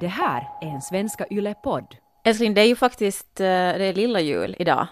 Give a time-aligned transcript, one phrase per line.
[0.00, 1.96] Det här är en Svenska Yle-podd.
[2.24, 4.86] Älskling, det är ju faktiskt eh, det är lilla jul idag.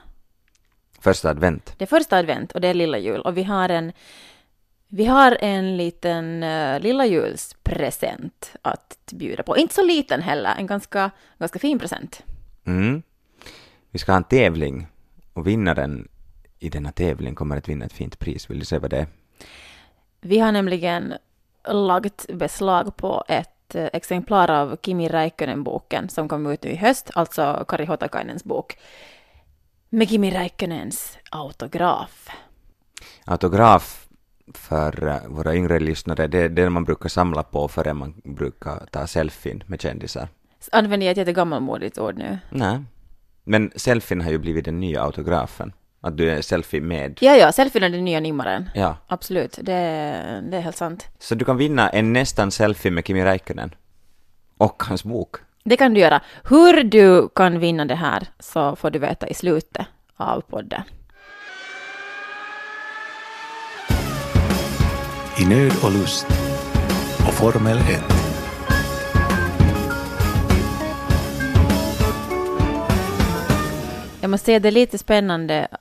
[1.00, 1.74] Första advent.
[1.78, 3.92] Det är första advent och det är lilla jul och vi har en
[4.88, 9.56] vi har en liten uh, lilla julspresent att bjuda på.
[9.56, 12.22] Inte så liten heller, en ganska, ganska fin present.
[12.64, 13.02] Mm.
[13.90, 14.86] Vi ska ha en tävling
[15.32, 16.08] och vinnaren
[16.58, 18.50] i denna tävling kommer att vinna ett fint pris.
[18.50, 19.06] Vill du säga vad det är?
[20.20, 21.14] Vi har nämligen
[21.64, 27.10] lagt beslag på ett uh, exemplar av Kimi Räikkönen-boken som kom ut nu i höst,
[27.14, 28.78] alltså Kari Hotakainens bok,
[29.88, 32.28] med Kimi Räikkönens autograf.
[33.24, 34.08] Autograf
[34.54, 38.86] för eh, våra yngre lyssnare, det är det man brukar samla på före man brukar
[38.90, 40.28] ta selfien med kändisar.
[40.72, 42.38] Använder jag ett jättegammalmodigt ord nu?
[42.50, 42.80] Nej.
[43.44, 45.72] Men selfien har ju blivit den nya autografen.
[46.00, 47.18] Att du är selfie med.
[47.20, 48.70] Ja, ja, selfien är den nya nimmaren.
[48.74, 48.96] Ja.
[49.06, 49.72] Absolut, det,
[50.50, 51.06] det är helt sant.
[51.18, 53.74] Så du kan vinna en nästan selfie med Kimi Räikkönen.
[54.58, 55.36] Och hans bok.
[55.64, 56.20] Det kan du göra.
[56.44, 60.82] Hur du kan vinna det här så får du veta i slutet av podden.
[65.40, 66.26] I nöd och lust
[67.26, 67.84] och Formel 1.
[74.20, 75.80] Jag måste säga det är lite spännande att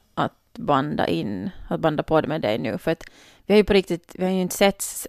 [0.57, 3.03] banda in, att banda på det med dig nu, för att
[3.45, 5.07] vi har ju på riktigt, vi har ju inte setts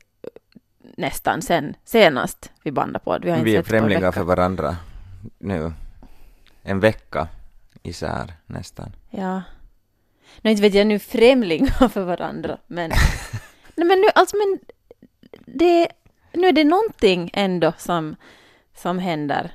[0.97, 3.19] nästan sen senast vi bandade på.
[3.23, 4.77] Vi, har inte Vi är främlingar för varandra
[5.39, 5.73] nu.
[6.63, 7.29] En vecka
[7.83, 8.93] isär nästan.
[9.11, 9.43] Ja.
[10.41, 12.91] Nej, inte vet jag nu främlingar för varandra, men...
[13.75, 14.59] Nej, men nu, alltså, men...
[15.47, 15.89] Det,
[16.33, 18.17] nu är det någonting ändå som,
[18.77, 19.51] som händer.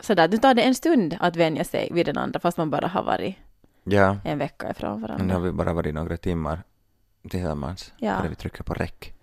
[0.00, 2.86] Sådär, nu tar det en stund att vänja sig vid den andra, fast man bara
[2.86, 3.36] har varit
[3.84, 5.38] Ja, en vecka ifrån men nu har varandra.
[5.38, 6.62] vi bara varit några timmar
[7.30, 7.92] tillsammans.
[7.96, 8.16] Ja.
[8.18, 9.14] Före vi trycker på räck.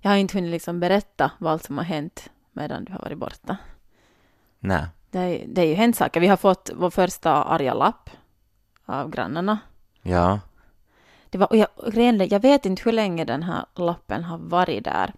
[0.00, 3.18] Jag har inte hunnit liksom berätta vad allt som har hänt medan du har varit
[3.18, 3.56] borta.
[4.58, 4.86] Nej.
[5.10, 6.20] Det, är- det är ju hänt saker.
[6.20, 8.10] Vi har fått vår första arga lapp
[8.84, 9.58] av grannarna.
[10.02, 10.40] Ja.
[11.30, 11.68] Det var, och jag,
[12.32, 15.12] jag vet inte hur länge den här lappen har varit där.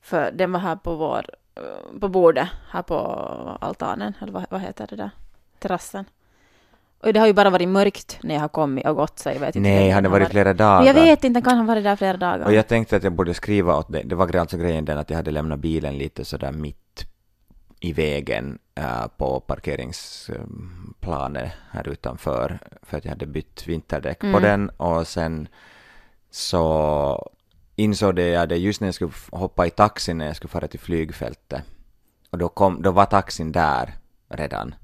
[0.00, 1.24] För den var här på vår,
[1.54, 2.96] eh, på bordet, här på
[3.60, 5.10] altanen, eller vad, vad heter det där?
[5.58, 6.04] Terrassen.
[7.00, 9.40] Och det har ju bara varit mörkt när jag har kommit och gått, så jag
[9.40, 9.68] vet inte.
[9.68, 10.78] Nej, har det varit flera dagar?
[10.78, 12.46] Men Jag vet inte, kan ha varit där flera dagar.
[12.46, 14.02] Och jag tänkte att jag borde skriva åt dig.
[14.04, 17.06] Det var alltså grejen den att jag hade lämnat bilen lite sådär mitt
[17.80, 24.42] i vägen äh, på parkeringsplanet här utanför för att jag hade bytt vinterdäck på Mm.
[24.42, 25.48] den och sen
[26.30, 27.30] så
[27.76, 30.68] insåg det jag det just när jag skulle hoppa i taxin när jag skulle fara
[30.68, 31.62] till flygfältet
[32.30, 33.94] och då, kom, då var taxin där
[34.28, 34.74] redan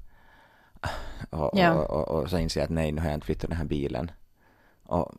[1.29, 1.73] och, Ja.
[1.73, 3.65] och, och, och så insåg jag att nej, nu har jag inte flyttat den här
[3.65, 4.11] bilen
[4.83, 5.13] och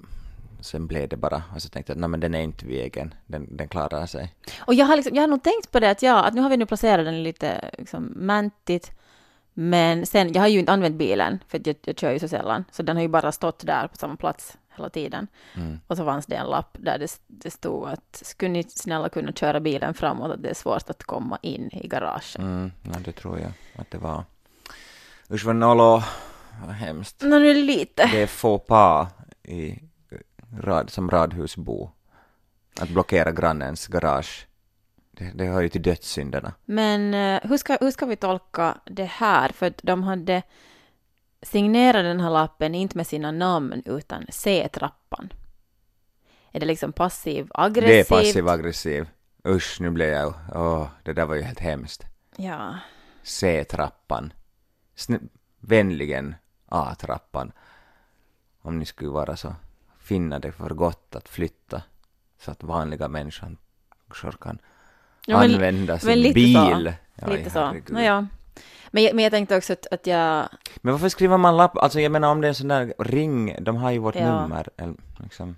[0.60, 3.15] sen blev det bara och så tänkte jag att nej men den är inte vägen,
[3.27, 4.34] den, den klarar sig.
[4.59, 6.50] Och jag har, liksom, jag har nog tänkt på det att ja, att nu har
[6.50, 8.93] vi nu placerat den lite liksom mantigt.
[9.59, 12.65] Men sen, jag har ju inte använt bilen, för jag, jag kör ju så sällan.
[12.72, 15.27] Så den har ju bara stått där på samma plats hela tiden.
[15.54, 15.81] Mm.
[15.87, 19.33] Och så fanns det en lapp där det, det stod att skulle ni snälla kunna
[19.33, 22.38] köra bilen framåt, att det är svårt att komma in i garaget.
[22.38, 24.25] Mm, ja, det tror jag att det var.
[25.31, 26.03] Usch vad nollo,
[26.66, 27.22] vad hemskt.
[27.22, 28.06] Nå, nu lite.
[28.06, 29.09] Det är faux pas
[29.42, 29.78] i
[30.60, 31.91] rad, som radhusbo.
[32.81, 34.47] Att blockera grannens garage.
[35.10, 36.53] Det, det hör ju till dödssynderna.
[36.65, 39.48] Men eh, hur, ska, hur ska vi tolka det här?
[39.48, 40.42] För att de hade
[41.42, 45.32] signerat den här lappen inte med sina namn utan C-trappan.
[46.53, 48.09] Är det liksom passiv aggressivt?
[48.09, 49.09] Det är passiv aggressiv.
[49.48, 50.34] Usch, nu blev jag...
[50.54, 52.04] Åh, det där var ju helt hemskt.
[52.36, 52.78] Ja.
[53.22, 54.32] C-trappan.
[55.61, 56.34] Vänligen
[56.69, 57.53] A-trappan.
[58.62, 59.55] Om ni skulle vara så
[59.99, 61.83] finna det för gott att flytta
[62.41, 63.57] så att vanliga människor
[64.41, 64.59] kan
[65.27, 66.55] Ja, men- använda sin lite bil.
[66.55, 66.93] så.
[67.15, 67.59] Ja, Lite så.
[67.59, 67.93] herregud.
[67.93, 68.29] Nåja.
[68.91, 70.49] Men, jag- men jag tänkte också att, att jag...
[70.77, 71.77] Men varför skriver man lapp?
[71.77, 74.43] Alltså jag menar om det är en sån där ring, de har ju vårt Ja.
[74.43, 74.69] nummer.
[75.23, 75.57] Liksom.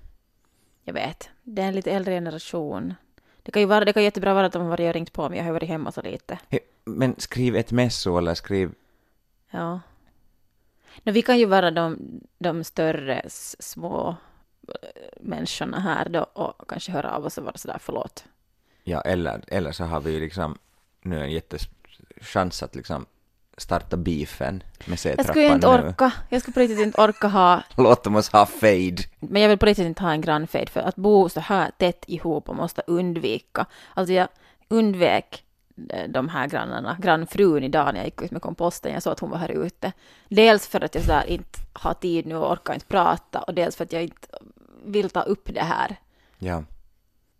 [0.84, 1.30] Jag vet.
[1.42, 2.94] Det är en lite äldre generation.
[3.42, 5.28] Det kan ju vara, det kan jättebra vara att de har varit och ringt på
[5.28, 5.38] mig.
[5.38, 6.38] Jag har varit hemma så lite.
[6.84, 8.70] Men skriv ett messo eller skriv...
[9.50, 9.80] Ja.
[11.02, 11.98] No, vi kan ju vara de,
[12.38, 14.16] de större små
[14.68, 14.74] eh,
[15.20, 18.24] människorna här då och kanske höra av oss och vara sådär förlåt.
[18.84, 20.58] Ja, eller, eller så har vi ju liksom
[21.02, 23.06] nu en jättechans att liksom
[23.56, 25.88] starta beefen med Jag C-trappan skulle ju inte nu.
[25.88, 26.12] orka.
[26.28, 28.96] Jag skulle på riktigt inte orka ha Låt dem oss ha fade.
[29.20, 32.04] Men jag vill på riktigt inte ha en grannfejd för att bo så här tätt
[32.06, 33.66] ihop och måste undvika.
[33.94, 34.28] Alltså jag
[34.68, 35.44] undvek
[36.08, 38.92] de här grannarna, grannfrun idag när jag gick ut med komposten.
[38.92, 39.92] Jag såg att hon var här ute.
[40.28, 43.54] Dels för att jag så där inte har tid nu och orkar inte prata och
[43.54, 44.28] dels för att jag inte
[44.84, 45.96] vill ta upp det här.
[46.38, 46.64] Ja.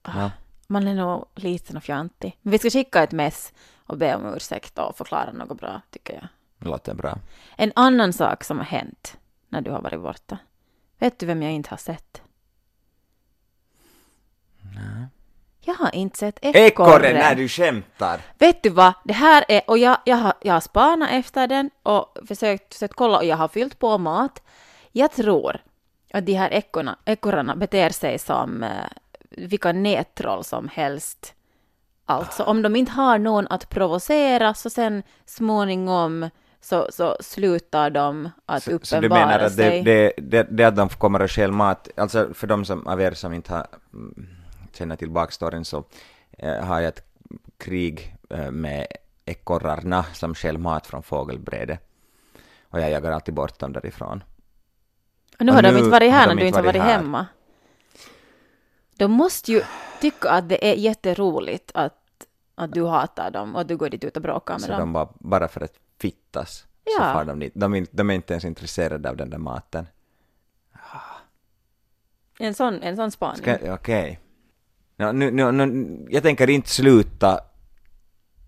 [0.03, 0.31] ja.
[0.67, 2.39] man är nog liten och fjantig.
[2.43, 3.53] Men vi ska skicka ett mess
[3.87, 6.29] och be om ursäkt och förklara något bra, tycker jag.
[6.59, 7.19] Det låter bra.
[7.57, 9.19] En annan sak som har hänt
[9.49, 10.39] när du har varit borta.
[10.99, 12.23] Vet du vem jag inte har sett?
[14.75, 15.07] Nej.
[15.69, 17.15] Jag har inte sett Ekorren, ekorren.
[17.17, 18.21] när du skämtar!
[18.39, 18.93] Vet du vad?
[19.05, 22.95] Det här är, och jag, jag, har, jag har spanat efter den och försökt, försökt
[22.95, 24.43] kolla och jag har fyllt på mat.
[24.93, 25.61] Jag tror
[26.13, 28.71] att de här ekorna, ekorrarna beter sig som eh,
[29.31, 31.35] vilka nättroll som helst.
[32.07, 36.31] Alltså om de inte har någon att provocera så sen småningom
[36.61, 39.83] så, så slutar de att Så, uppenbara så du menar att sig.
[39.83, 43.01] det, det, det, det att de kommer att stjäla mat, alltså för de som, av
[43.01, 43.67] er som inte har,
[44.79, 45.85] känner till bakstoryn så
[46.39, 47.05] eh, har jag ett
[47.57, 48.87] krig eh, med
[49.25, 51.79] ekorrarna som stjäl mat från fågelbräde.
[52.71, 54.25] Och jag jagar alltid bort dem därifrån.
[55.39, 56.83] Och nu Och har de nu inte varit här de när du inte har varit
[56.83, 56.97] här.
[56.99, 57.27] hemma.
[58.97, 59.63] De måste ju
[60.01, 64.05] tycka att det är jätteroligt att, att du hatar dem och att du går dit
[64.05, 64.79] ut och bråkar med Så dem.
[64.81, 66.67] de bara, bara för att fittas så
[66.99, 67.13] Ja.
[67.13, 67.53] far de dit.
[67.55, 69.87] De, de är inte ens intresserade av den där maten.
[72.39, 73.57] En sån, en sån spaning.
[73.71, 74.21] Okej.
[75.01, 77.41] Ja, nu, nu, nu, jag tänker inte sluta.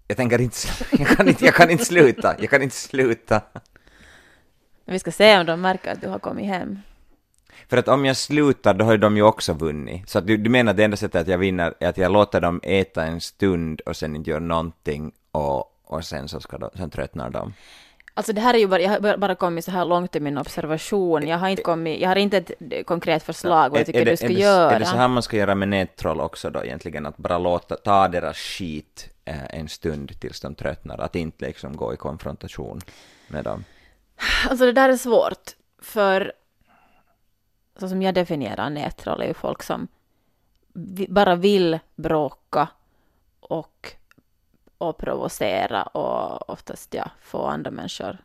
[0.08, 0.56] Jag tänker inte,
[0.98, 2.36] jag kan inte, jag kan inte sluta.
[2.38, 3.40] Jag kan inte sluta.
[4.84, 6.78] Vi ska se om de märker att du har kommit hem.
[7.68, 10.08] För att om jag slutar då har de ju också vunnit.
[10.08, 12.12] Så att du, du menar att det enda sättet att jag vinner är att jag
[12.12, 16.58] låter dem äta en stund och sen inte gör någonting och, och sen så ska
[16.58, 17.52] de, sen tröttnar de.
[18.20, 20.38] Alltså det här är ju bara, jag har bara kommit så här långt i min
[20.38, 21.28] observation.
[21.28, 22.50] Jag har inte kommit, jag har inte ett
[22.86, 24.70] konkret förslag vad jag tycker det- du ska är det, göra.
[24.70, 27.06] Är det så här man ska göra med nättroll också då egentligen?
[27.06, 30.98] Att bara låta, ta deras skit eh, en stund tills de tröttnar.
[30.98, 32.80] Att inte liksom gå i konfrontation
[33.28, 33.64] med dem.
[34.50, 35.50] Alltså det där är svårt,
[35.82, 36.32] för
[37.80, 39.88] så som jag definierar nättroll är ju folk som
[41.08, 42.68] bara vill bråka
[43.40, 43.92] och,
[44.80, 48.18] och provocera och oftast ja, få andra människor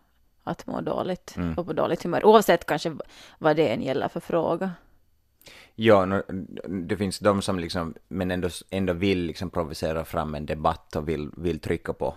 [0.44, 1.54] att må dåligt Mm.
[1.58, 2.96] och på dåligt humör, oavsett kanske
[3.40, 4.72] vad det än gäller för fråga.
[5.76, 6.22] Ja,
[6.68, 11.10] det finns de som liksom, men ändå, ändå vill liksom provocera fram en debatt och
[11.10, 12.14] vill, vill trycka på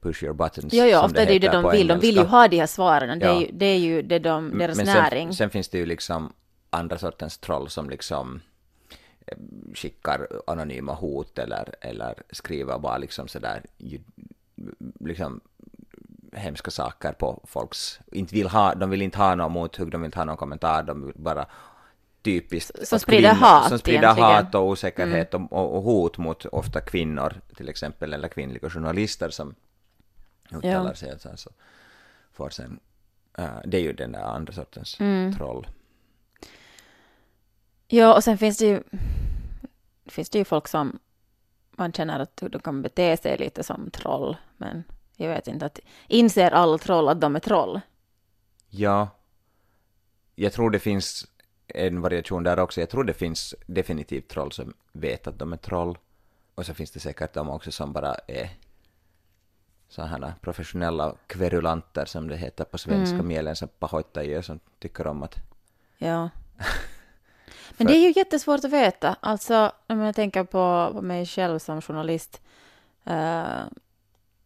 [0.00, 0.72] push your buttons.
[0.74, 2.36] Ja, ja, ofta är det ju det de vill, de vill ju engelska.
[2.36, 5.28] ha de här svaren, det, är ju, det är ju det de, deras Men näring.
[5.28, 6.32] Sen, sen finns det ju liksom
[6.70, 8.40] andra sortens troll som liksom
[9.74, 13.62] skickar anonyma hot eller, eller skriver bara liksom sådär
[15.00, 15.40] liksom
[16.32, 20.06] hemska saker på folks, inte vill ha, de vill inte ha någon mothugg, de vill
[20.08, 21.46] inte ha någon kommentar, de vill bara
[22.22, 24.30] typiskt Som sprider hat som sprider egentligen.
[24.44, 29.30] hat och osäkerhet och, och, och hot mot ofta kvinnor till exempel eller kvinnliga journalister
[29.30, 29.54] som
[30.52, 31.50] uttalar sig så, så
[32.32, 32.80] får sen
[33.38, 35.34] äh, det är ju den där andra sortens Mm.
[35.34, 35.66] troll.
[37.88, 38.82] Ja, och sen finns det ju,
[40.06, 40.98] finns det ju folk som
[41.70, 44.84] man känner att de kan bete sig lite som troll, men
[45.16, 47.80] jag vet inte att inser alla troll att de är troll?
[48.68, 49.08] Ja,
[50.34, 51.26] jag tror det finns
[51.66, 52.80] en variation där också.
[52.80, 55.98] Jag tror det finns definitivt troll som vet att de är troll.
[56.54, 58.50] Och så finns det säkert de också som bara är
[59.88, 63.26] sådana professionella kverulanter som det heter på svenska, Mm.
[63.28, 65.36] mielensä pahoittajia som tycker om att
[65.98, 66.30] Ja.
[67.78, 69.16] Men det är ju jättesvårt att veta.
[69.20, 72.40] Alltså, om jag tänker på, på mig själv som journalist,
[73.04, 73.60] eh,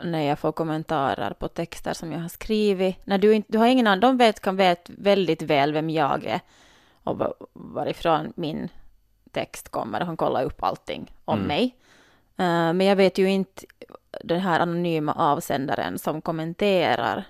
[0.05, 2.97] när jag får kommentarer på texter som jag har skrivit.
[3.07, 6.25] När du, inte, du har ingen annan, de vet, kan vet väldigt väl vem jag
[6.25, 6.41] är
[7.05, 8.69] och va- varifrån min
[9.31, 9.99] text kommer.
[10.01, 11.49] De kan kolla upp allting om Mm.
[11.49, 11.77] mig.
[12.37, 13.63] Eh, men jag vet ju inte
[14.25, 17.25] den här anonyma avsändaren som kommenterar.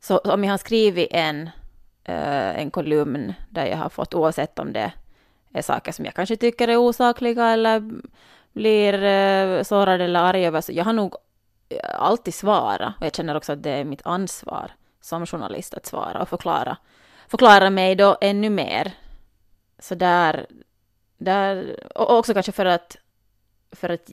[0.00, 1.50] Så om jag har skrivit en
[2.08, 4.92] Eh, en kolumn där jag har fått, oavsett om det
[5.52, 7.90] är saker som jag kanske tycker är osakliga eller
[8.52, 11.16] blir eh, sårad eller arg över, så jag har nog
[11.68, 12.94] eh, alltid svarat.
[13.00, 16.76] Och jag känner också att det är mitt ansvar som journalist att svara och förklara,
[17.28, 18.92] förklara mig då ännu mer.
[19.78, 20.46] Så där,
[21.18, 22.96] där och också kanske för att,
[23.72, 24.10] för att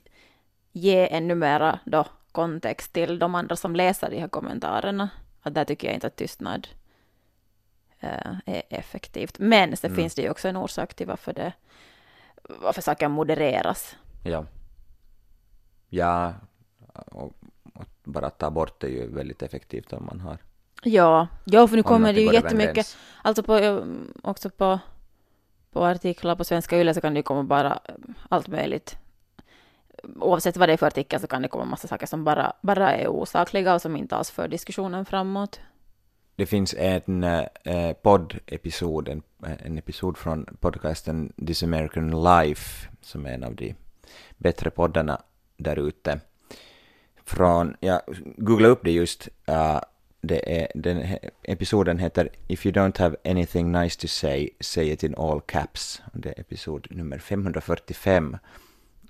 [0.72, 5.08] ge ännu mera då kontext till de andra som läser de här kommentarerna.
[5.42, 6.68] Att där tycker jag inte att tystnad
[8.00, 9.38] är effektivt.
[9.38, 9.96] Men sen Mm.
[10.02, 11.52] finns det ju också en orsak till varför det
[12.48, 13.96] varför saker modereras.
[14.24, 14.44] Ja.
[15.88, 16.34] Ja,
[16.94, 17.32] och,
[17.74, 20.38] och bara ta bort det är ju väldigt effektivt om man har.
[20.82, 22.96] Ja, ja för nu om kommer det ju jättemycket, gräns.
[23.22, 23.84] alltså på, eh,
[24.22, 24.78] också på,
[25.72, 27.94] på artiklar på Svenska Yle så kan det ju komma bara eh,
[28.28, 28.96] allt möjligt.
[30.20, 32.92] Oavsett vad det är för artikel så kan det komma massa saker som bara, bara
[32.94, 35.60] är osakliga och som inte alls för diskussionen framåt
[36.36, 43.30] det finns en eh, poddepisod, en, en episod från podcasten This American Life, som är
[43.30, 43.74] en av de
[44.36, 45.22] bättre poddarna
[45.56, 46.20] där ute.
[47.24, 48.00] Från, jag
[48.36, 49.80] googlade upp det just, uh,
[50.20, 55.02] det är, den episoden heter If you don't have anything nice to say, say it
[55.02, 56.02] in all caps.
[56.12, 58.36] Det är episod nummer 545.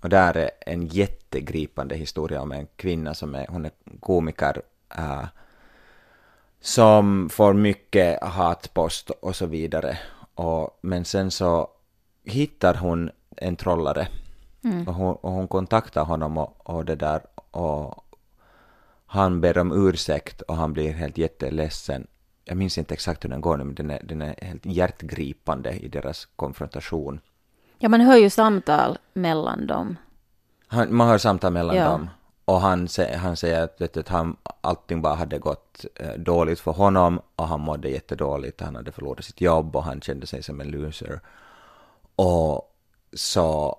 [0.00, 4.62] Och där är en jättegripande historia om en kvinna som är, hon är komiker,
[4.98, 5.24] uh,
[6.60, 9.98] som får mycket hatpost och så vidare.
[10.34, 11.68] Och, men sen så
[12.24, 14.08] hittar hon en trollare
[14.86, 17.20] och, hon, och hon kontaktar honom och, och det där
[17.50, 18.04] och
[19.06, 22.06] han ber om ursäkt och han blir helt jätteledsen.
[22.44, 25.70] Jag minns inte exakt hur den går nu, men den är, den är helt hjärtgripande
[25.72, 27.20] i deras konfrontation.
[27.78, 29.96] Ja, man hör ju samtal mellan dem.
[30.66, 31.84] Han, man hör samtal mellan Ja.
[31.84, 32.10] dem
[32.46, 36.60] och han, han säger att, vet du, att han, allting bara hade gått eh, dåligt
[36.60, 38.60] för honom och han mådde jättedåligt.
[38.60, 41.20] Han hade förlorat sitt jobb och han kände sig som en loser.
[42.16, 42.74] Och
[43.12, 43.78] så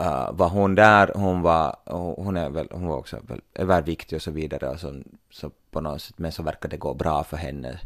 [0.00, 1.76] uh, var hon där, hon var,
[2.16, 5.80] hon är väl, hon var också väl, överviktig och så vidare och så, så på
[5.80, 7.80] något sätt, men så verkade det gå bra för henne.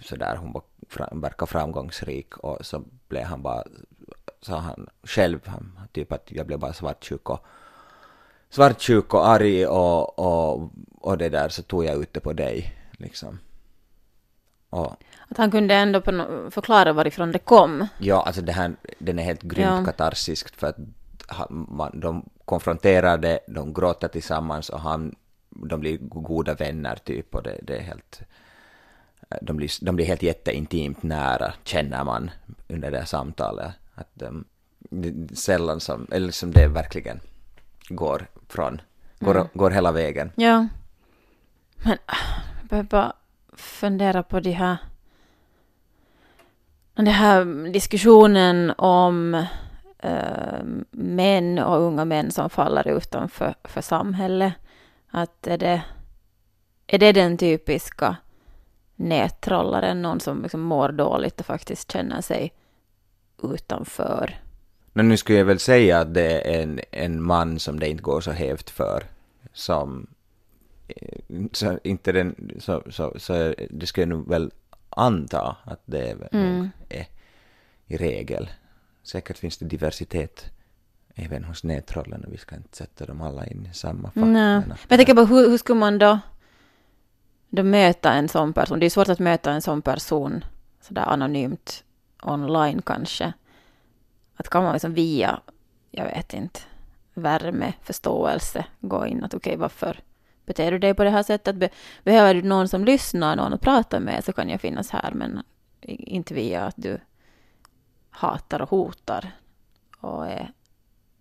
[0.00, 3.64] Så där, hon var, fram, verkar framgångsrik och så blev han bara,
[4.40, 7.46] sa han själv, han, typ att jag blev bara svartsjuk och
[8.50, 12.74] svartsjuk och arg och, och, och det där så tog jag ut det på dig
[12.98, 13.38] liksom.
[14.70, 14.96] Och
[15.28, 16.00] Att han kunde ändå
[16.50, 17.86] förklara varifrån det kom.
[17.98, 19.84] Ja, alltså det här, den är helt grymt Ja.
[19.84, 20.76] katarsisk för att
[21.50, 25.14] man, de konfronterar det, de gråter tillsammans och han,
[25.48, 28.20] de blir goda vänner typ och det, det är helt,
[29.42, 32.30] de blir, de blir helt jätteintimt nära känner man
[32.68, 33.72] under det här samtalet.
[33.94, 34.44] Att de,
[34.78, 37.20] det är sällan som, eller som det verkligen
[37.88, 38.80] går från,
[39.18, 40.32] går, går hela vägen.
[40.36, 40.66] Ja.
[41.84, 42.16] Men ah,
[42.60, 43.12] jag behöver bara
[43.52, 44.76] fundera på de här...
[46.94, 49.34] Den här diskussionen om
[49.98, 54.52] eh, män och unga män som faller utanför för samhället.
[55.10, 55.82] Att är det,
[56.86, 58.16] är det den typiska
[58.96, 62.52] nättrollaren, någon som liksom mår dåligt och faktiskt känner sig
[63.42, 64.47] utanför?
[64.98, 68.02] Men nu skulle jag väl säga att det är en, en man som det inte
[68.02, 69.04] går så hävt för,
[69.52, 70.06] som
[70.88, 74.50] eh, så inte den, så, så, så det skulle jag nog väl
[74.90, 77.06] anta att det nog är
[77.86, 78.50] i regel.
[79.02, 80.44] Säkert finns det diversitet
[81.14, 84.14] även hos nättrollen och vi ska inte sätta dem alla in i samma fack.
[84.14, 84.60] Nej.
[84.60, 86.18] men jag tänker bara, hur, hur skulle man då,
[87.48, 88.80] då möta en sån person?
[88.80, 90.44] Det är svårt att möta en sån person
[90.80, 91.84] sådär anonymt
[92.22, 93.32] online kanske.
[94.38, 95.40] Att kan man liksom via,
[95.90, 96.60] jag vet inte,
[97.14, 100.00] värme, förståelse gå in att okej, varför
[100.46, 101.56] beter du dig på det här sättet?
[101.56, 101.68] Be,
[102.04, 105.42] behöver du någon som lyssnar, någon att prata med så kan jag finnas här, men
[105.80, 107.00] inte via att du
[108.10, 109.30] hatar och hotar
[110.00, 110.52] och är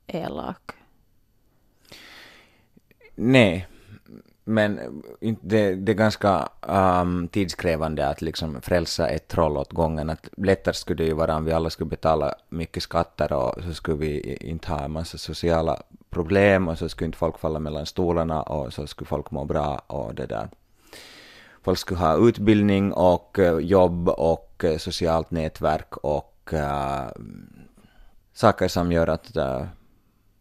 [0.07, 0.71] elak.
[3.15, 3.67] Nej,
[4.47, 10.09] men eh, det, det är ganska um, tidskrävande att liksom frälsa ett troll åt gången.
[10.09, 13.73] Att lättare skulle det ju vara om vi alla skulle betala mycket skatter och så
[13.73, 17.85] skulle vi inte ha en massa sociala problem och så skulle inte folk falla mellan
[17.85, 20.49] stolarna och så skulle folk må bra och det där.
[21.63, 27.07] Folk skulle ha utbildning och eh, jobb och eh, socialt nätverk och uh,
[28.33, 29.63] saker som gör att uh,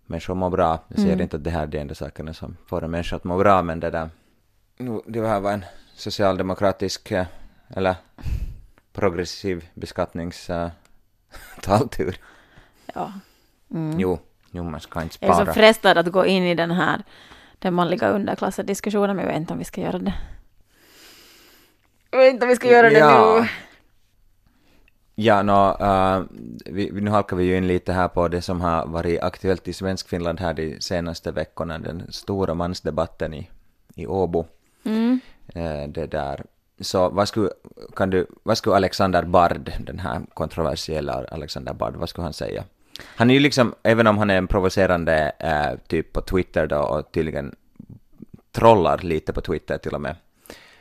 [0.06, 0.78] människor mår bra.
[0.88, 3.24] Jag säger inte att det här är de enda sakerna som får en människa att
[3.24, 4.10] må bra, men det där...
[4.78, 7.26] Nu, det här var en socialdemokratisk, eh,
[7.68, 7.94] eller
[8.92, 12.16] progressiv beskattningstaltur.
[12.94, 13.12] Ja.
[13.98, 14.18] Jo,
[14.50, 15.54] jo, man ska inte Jag är så spara.
[15.54, 17.02] frestad att gå in i den här
[17.58, 20.14] den manliga underklassen-diskussionen, men jag vet inte om vi ska göra det.
[22.10, 23.40] Jag vet inte om vi ska göra det Ja.
[23.40, 23.48] nu.
[25.18, 26.22] Ja, nå, eh,
[26.66, 29.68] vi, vi- nu halkar vi ju in lite här på det som har varit aktuellt
[29.68, 33.50] i Svenskfinland här de senaste veckorna, den stora mansdebatten i,
[33.94, 34.46] i Åbo.
[34.84, 35.20] Mm.
[35.54, 36.44] Eh, det där.
[36.80, 37.50] Så vad skulle,
[37.96, 42.64] kan du, vad skulle Alexander Bard, den här kontroversiella Alexander Bard, vad skulle han säga?
[43.04, 46.78] Han är ju liksom, även om han är en provocerande eh, typ på Twitter då
[46.78, 47.54] och tydligen
[48.52, 50.16] trollar lite på Twitter till och med,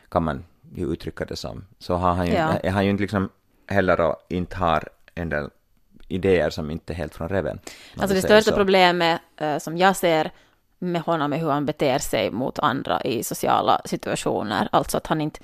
[0.10, 0.44] kan man
[0.76, 2.54] ju uttrycka det som, så har han ju, Ja.
[2.64, 3.30] är han ju inte liksom
[3.68, 5.50] heller och inte har en del
[6.08, 7.60] idéer som inte är helt från reven.
[7.98, 8.58] Alltså det största så.
[8.58, 10.32] problemet eh, som jag ser
[10.80, 14.70] med honom är hur han beter sig mot andra i sociala situationer.
[14.72, 15.40] Alltså att han inte,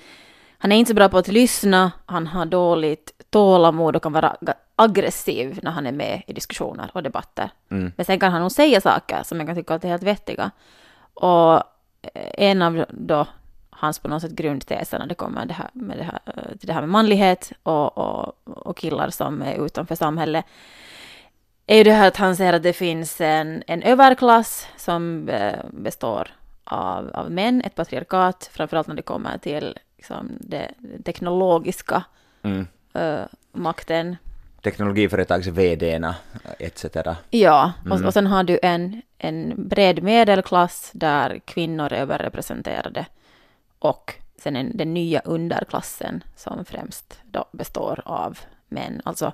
[0.57, 4.35] han är inte så bra på att lyssna, han har dåligt tålamod och kan vara
[4.75, 7.49] aggressiv när han är med i diskussioner och debatter.
[7.71, 7.91] Mm.
[7.95, 10.51] Men sen kan han nog säga saker som jag kan tycka att är helt vettiga.
[11.13, 13.27] Och eh, en av då
[13.81, 16.19] hans på något sätt grundteser när det kommer det här med det här,
[16.59, 20.45] till det här med manlighet och, och, och killar som är utanför samhället
[21.67, 25.59] är ju det här att han säger att det finns en, en överklass som eh,
[25.71, 26.27] består
[26.63, 30.71] av, av män, ett patriarkat, framförallt när det kommer till liksom, det
[31.05, 32.03] teknologiska
[32.43, 32.67] Mm.
[32.93, 33.19] eh,
[33.51, 34.17] makten.
[34.63, 36.15] Teknologiföretags VD-na
[36.59, 36.85] etc.
[37.29, 37.91] Ja, Mm.
[37.91, 43.05] och, och sen har du en, en bred medelklass där kvinnor är överrepresenterade
[43.81, 49.33] och sen en, den nya underklassen som främst då består av män, alltså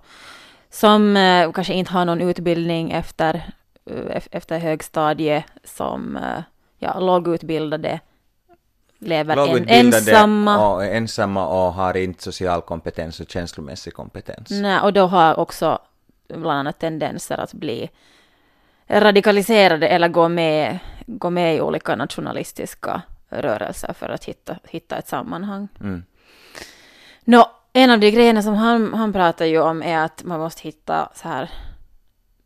[0.69, 3.33] som eh, kanske inte har någon utbildning efter,
[3.85, 6.43] eh, ef- efter högstadie, som eh,
[6.79, 7.99] ja, lågutbildade,
[8.99, 10.73] lever en, ensamma.
[10.73, 14.49] och ensamma och har inte social kompetens och känslomässig kompetens.
[14.49, 15.79] Nej, och då har också
[16.27, 17.89] bland annat tendenser att bli
[18.87, 25.07] radikaliserade eller gå med, gå med i olika nationalistiska rörelser för att hitta, hitta ett
[25.07, 25.67] sammanhang.
[25.79, 26.03] Mm.
[27.23, 30.63] Nå, en av de grejerna som han, han pratar ju om är att man måste
[30.63, 31.49] hitta så här,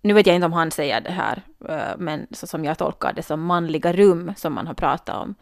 [0.02, 3.14] nu vet jag inte om han säger det här, eh, men så som jag tolkar
[3.14, 5.36] det som manliga rum som man har pratat om,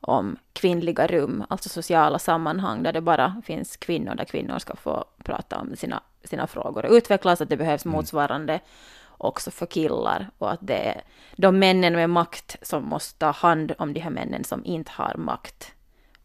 [0.00, 5.04] om kvinnliga rum, alltså sociala sammanhang där det bara finns kvinnor, där kvinnor ska få
[5.24, 8.60] prata om sina, sina frågor och utvecklas, att det behövs motsvarande
[9.18, 11.02] också för killar och att det är
[11.36, 15.14] de männen med makt som måste ta hand om de här männen som inte har
[15.16, 15.72] makt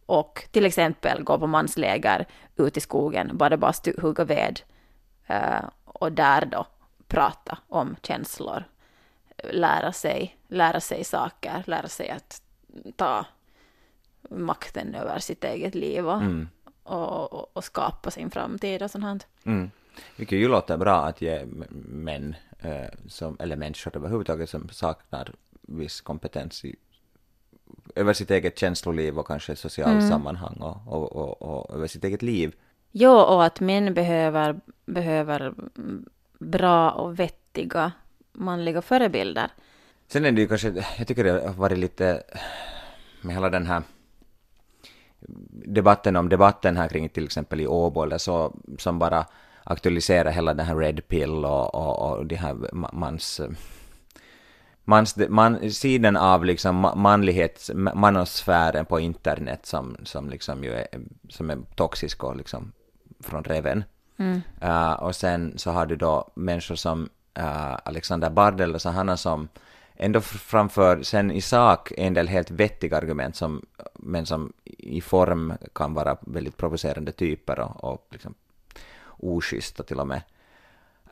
[0.06, 4.60] och till exempel gå på mansläger ut i skogen, bara bara hugga ved
[5.28, 6.66] eh, och där då
[7.08, 8.64] prata om känslor,
[9.52, 12.42] lära sig, lära sig saker, lära sig att
[12.96, 13.26] ta
[14.30, 16.50] makten över sitt eget liv och, Mm.
[16.84, 19.20] och, och, och skapa sin framtid och sånt här.
[19.44, 19.72] Mm.
[20.16, 21.46] Vilket ju låter bra att ge
[21.86, 22.36] män,
[23.08, 26.76] som, eller människor överhuvudtaget som saknar viss kompetens i,
[27.96, 30.10] över sitt eget känsloliv och kanske social Mm.
[30.10, 32.56] sammanhang och, och, och, och över sitt eget liv.
[32.92, 35.54] Jo, och att män behöver, behöver
[36.40, 37.92] bra och vettiga
[38.32, 39.52] manliga förebilder.
[40.08, 42.24] Sen är det ju kanske, jag tycker det har varit lite
[43.22, 43.84] med hela den här
[45.66, 49.26] debatten om debatten här kring till exempel i Åbo eller så, som bara
[49.64, 53.42] aktualiserar hela den här red pill och, och, och det här ma- mans,
[54.84, 60.74] mans man, sidan av liksom ma- manlighets, ma- manosfären på internet som, som liksom ju
[60.74, 60.88] är,
[61.30, 62.72] som är toxisk och liksom
[63.20, 63.84] från reven.
[64.18, 64.42] Mm.
[64.64, 69.18] Uh, och sen så har du då människor som uh, Alexander Bardell och så han
[69.18, 69.48] som
[69.96, 75.54] ändå framför sen i sak en del helt vettiga argument som, men som i form
[75.74, 78.34] kan vara väldigt provocerande typer och, och liksom
[79.22, 80.22] oschyssta till och med.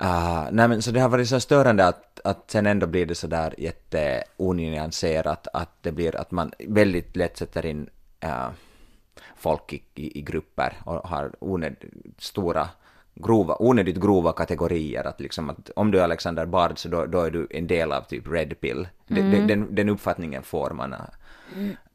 [0.02, 3.16] Uh, nej men så det har varit så störande att, att sen ändå blir det
[3.16, 7.90] så där jätte onyanserat att det blir att man väldigt lätt sätter in
[8.26, 8.50] uh,
[9.38, 11.76] folk i, i, i grupper och har onöd,
[12.18, 12.70] stora
[13.16, 17.22] grova, onödigt grova kategorier att liksom att om du är Alexander Bard så då, då
[17.22, 18.88] är du en del av typ Red Pill.
[19.08, 20.94] Den- Den, den, den uppfattningen får man.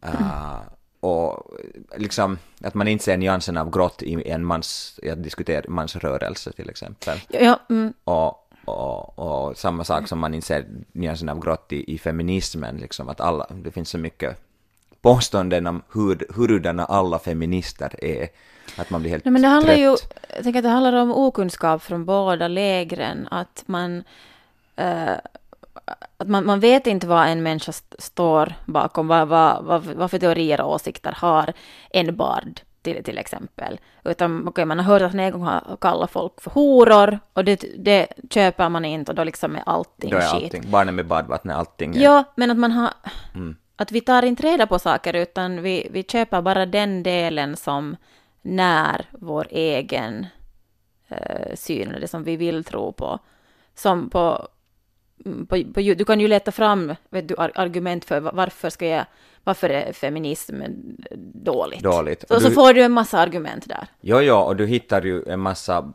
[0.05, 0.61] Uh,
[1.05, 1.51] och
[1.97, 6.71] liksom att man inte ser nyansen av grått i en mans, jag diskuterar mansrörelse till
[6.71, 7.19] exempel.
[7.29, 11.95] Ja, mm, Och, och, och samma sak som man inte ser nyansen av grått i,
[11.95, 14.41] i feminismen, liksom att alla, det finns så mycket
[15.01, 18.29] påståenden om hur, hurudana alla feminister är,
[18.77, 19.81] att man blir helt Nej, men det handlar trött.
[19.81, 19.97] ju,
[20.35, 24.05] jag tänker att det handlar om okunskap från båda lägren, att man,
[24.77, 25.13] eh,
[26.17, 30.11] att man, man vet inte vad en människa st- står bakom, vad, vad, vad, vad
[30.11, 31.53] för teorier och åsikter har
[31.91, 33.81] en bard till, till exempel.
[34.05, 37.45] Utan okay, man har hört att han en gång har kallat folk för horor och
[37.45, 40.45] det, det köper man inte och då liksom är allting Då är skit.
[40.45, 42.91] allting, barnen med badvattnet, allting är, Ja, men att man har...
[43.35, 43.57] Mm.
[43.77, 47.97] Att vi tar inte reda på saker, utan vi, vi köper bara den delen som
[48.43, 50.27] när vår egen
[51.09, 53.19] eh, syn, eller det som vi vill tro på.
[53.75, 54.49] Som på,
[55.49, 55.81] på, på...
[55.81, 59.05] Du kan ju leta fram vet du, ar- argument för va- varför ska jag...
[59.47, 60.63] Varför är feminism
[61.35, 61.83] dåligt?
[61.83, 62.25] dåligt.
[62.29, 63.87] Så, Och så du- får du en massa argument där.
[64.01, 65.93] Jo, jo, och du hittar ju en massa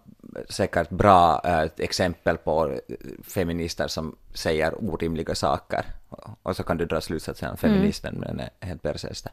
[0.50, 2.96] säkert bra äh, exempel på eh,
[3.28, 5.86] feminister som säger orimliga saker.
[6.10, 9.30] Och, och så kan du dra slutsatsen att feministen men är helt persästa.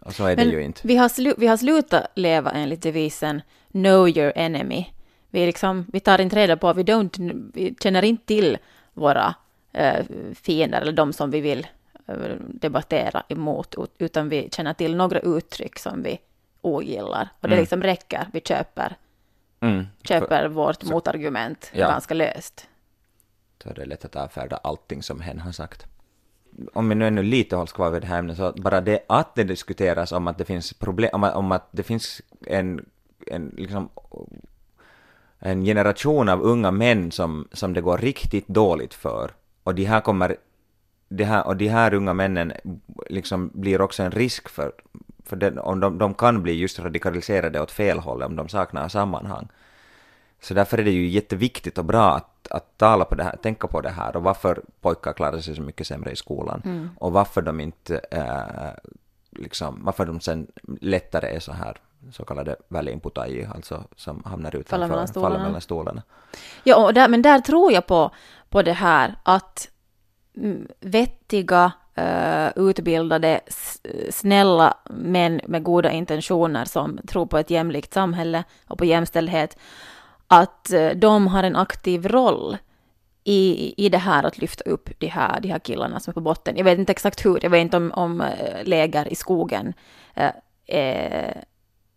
[0.00, 0.80] Och så är det ju inte.
[0.84, 4.86] Vi har, slu, vi har slutat leva enligt devisen know your enemy.
[5.30, 8.58] Vi, liksom, vi tar inte reda på, vi, don't, vi känner inte till
[8.94, 9.34] våra
[9.72, 10.04] eh,
[10.34, 11.66] fiender eller de som vi vill
[12.06, 16.18] eh, debattera emot, ut- utan vi känner till några uttryck som vi
[16.60, 17.28] ogillar.
[17.40, 17.60] Och det Mm.
[17.60, 18.96] liksom räcker, vi köper,
[19.60, 19.86] Mm.
[20.02, 21.88] köper vårt motargument Ja.
[21.88, 22.68] ganska löst.
[23.62, 25.86] Så är det lätt att avfärda allting som hen har sagt.
[26.72, 29.34] om vi nu ännu lite hålls kvar vid det här ämnet, så bara det att
[29.34, 32.86] det diskuteras om att det finns problem, om, att- om att det finns en,
[33.26, 33.88] en liksom
[35.44, 39.30] en generation av unga män som, som det går riktigt dåligt för,
[39.62, 40.36] och de här kommer,
[41.08, 42.52] det här, och de här unga männen
[43.10, 44.72] liksom blir också en risk för,
[45.24, 48.88] för den, om de, de kan bli just radikaliserade åt fel håll om de saknar
[48.88, 49.48] sammanhang.
[50.40, 53.66] Så därför är det ju jätteviktigt och bra att, att tala på det här, tänka
[53.68, 54.16] på det här.
[54.16, 56.62] Och varför pojkar klarar sig så mycket sämre i skolan?
[56.98, 58.92] Och varför de inte, eh,
[59.30, 60.46] liksom, varför de sen
[60.80, 61.76] lättare är så här
[62.12, 65.34] så kallade välinputajia, alltså som hamnar utanför, Faller mellan stolarna.
[65.34, 66.02] faller mellan stolarna.
[66.64, 68.10] Ja, där, men där tror jag på,
[68.48, 69.68] på det här att
[70.36, 73.40] mm, vettiga, eh, utbildade,
[74.10, 79.58] snälla män med goda intentioner som tror på ett jämlikt samhälle och på jämställdhet,
[80.26, 82.56] att eh, de har en aktiv roll
[83.24, 86.20] i, i det här att lyfta upp de här, de här killarna som är på
[86.20, 86.56] botten.
[86.56, 89.74] Jag vet inte exakt hur, jag vet inte om, om eh, läger i skogen
[90.14, 90.30] eh,
[90.66, 91.44] är,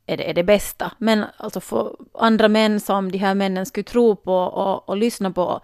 [0.08, 0.92] är, det, är det bästa.
[0.98, 5.32] Men alltså för andra män som de här männen skulle tro på och, och lyssna
[5.32, 5.62] på,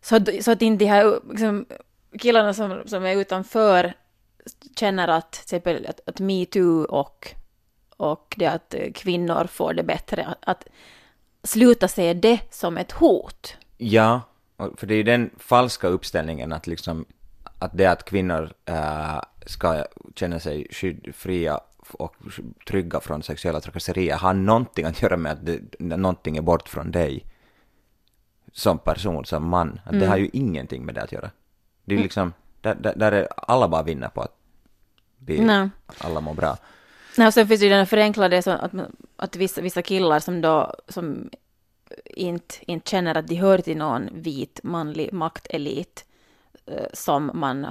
[0.00, 1.66] så, att- så att inte de här liksom,
[2.18, 3.92] killarna som, som är utanför
[4.76, 7.28] känner att till exempel att, att metoo och,
[7.96, 10.64] och det att kvinnor får det bättre, att, att
[11.42, 13.56] sluta se det som ett hot.
[13.78, 14.20] Ja,
[14.76, 17.04] för det är ju den falska uppställningen att liksom
[17.58, 21.60] att det att kvinnor äh, ska känna sig skyddfria
[21.94, 22.16] och
[22.66, 26.90] trygga från sexuella trakasserier har någonting att göra med att det, någonting är bort från
[26.90, 27.26] dig
[28.52, 29.80] som person, som man.
[29.84, 31.30] Att Det har ju ingenting med det att göra.
[31.84, 34.36] Det är ju liksom, där, där, där är alla bara vinner på att
[35.18, 35.68] vi Nej.
[35.98, 36.56] alla mår bra.
[37.18, 38.72] Nej, och sen finns det ju den förenklade så att,
[39.16, 41.30] att vissa, vissa killar som då som
[42.04, 46.04] inte, inte känner att de hör till någon vit manlig maktelit
[46.92, 47.64] som man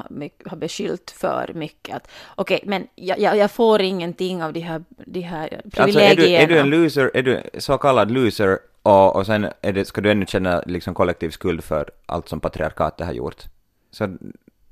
[0.45, 1.95] har beskyllt för mycket.
[1.95, 6.47] att Okej, men jag, jag, får ingenting av de här, de här Alltså är privilegierna.
[6.47, 10.01] du, är du en loser, är du så kallad loser och, och sen det, ska
[10.01, 13.43] du ännu känna liksom kollektiv skuld för allt som patriarkatet har gjort.
[13.91, 14.17] Så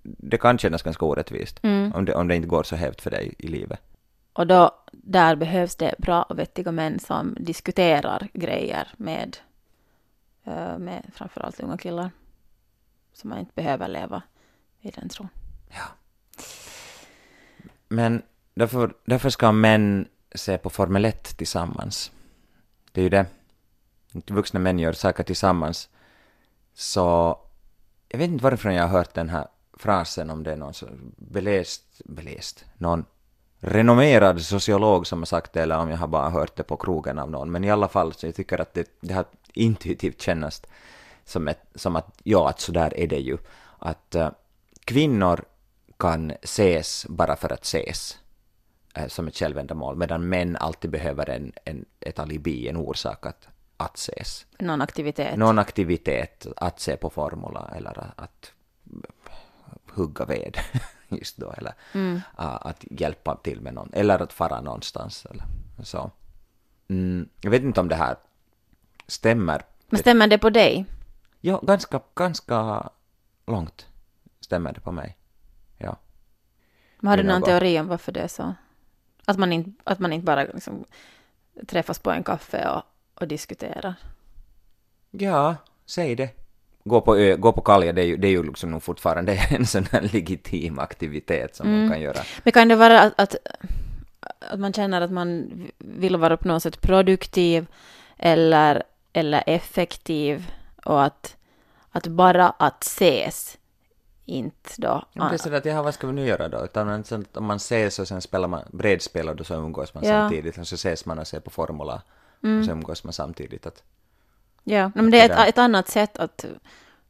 [0.03, 1.93] det kan kännas ganska orättvist Mm.
[1.95, 3.79] om, det, om det inte går så hävt för dig i livet.
[4.33, 9.37] Och då, där behövs det bra och vettiga män som diskuterar grejer med,
[10.45, 12.11] eh, med framförallt unga killar.
[13.21, 14.23] Så man inte behöver leva
[14.81, 15.27] i den tron.
[17.87, 18.21] Men
[18.53, 22.11] därför, därför ska män se på Formel 1 tillsammans.
[22.91, 23.25] Det är ju det.
[24.27, 25.89] Vuxna män gör saker tillsammans.
[26.73, 27.37] Så
[28.09, 31.13] jag vet inte varifrån jag har hört den här frasen om det är någon som
[31.17, 33.05] beläst, beläst, någon
[33.59, 37.19] renommerad sociolog som har sagt det eller om jag har bara hört det på krogen
[37.19, 37.51] av någon.
[37.51, 40.61] Men i alla fall så jag tycker att det, det har intuitivt kännas
[41.29, 43.37] som, ett, som att ja, att så där är det ju.
[43.79, 44.29] Att eh,
[44.85, 45.45] kvinnor
[45.97, 48.17] kan ses bara för att ses
[48.95, 53.47] eh, som ett självändamål, medan män alltid behöver en, en, ett alibi, en orsak att,
[53.77, 54.45] att ses.
[54.59, 55.37] Någon aktivitet.
[55.37, 58.51] Någon aktivitet, att se på formula eller att, att
[59.91, 60.57] hugga ved
[61.07, 62.21] just då, eller Mm.
[62.35, 65.43] ah, att hjälpa till med någon, eller att fara någonstans eller
[65.83, 66.11] så.
[66.87, 68.15] Mm, jag vet inte om det här
[69.07, 69.61] stämmer.
[69.89, 70.85] Men stämmer det på dig?
[71.41, 72.89] Ja, ganska, ganska
[73.47, 73.87] långt
[74.39, 75.17] stämmer det på mig.
[75.77, 75.97] Ja.
[76.99, 78.53] Men har du någon teori om varför det är så?
[79.25, 80.85] Att man inte, att man inte bara liksom
[81.67, 82.83] träffas på en kaffe och,
[83.21, 83.95] och diskuterar?
[85.11, 86.29] Ja, säg det.
[86.83, 89.33] Gå på, ö, gå på kalja, det är ju, det är ju liksom nog fortfarande
[89.49, 92.19] en sån här legitim aktivitet som man kan göra.
[92.43, 93.35] Men kan det vara att, att,
[94.39, 97.67] att man känner att man vill vara på något sätt produktiv
[98.17, 100.51] eller, eller effektiv
[100.85, 101.37] och att,
[101.91, 103.57] att bara att ses
[104.25, 105.03] inte då...
[105.13, 106.63] Ja, det är sådär att, jaha, vad ska vi nu göra då?
[106.65, 110.09] Utan om man ses och sen spelar man bredspel och då så umgås man Ja.
[110.09, 112.01] samtidigt, och så ses man och ser på formula,
[112.33, 113.65] och så umgås man samtidigt.
[113.65, 113.83] Att,
[114.63, 116.45] Ja, men det är ett, ett annat sätt att,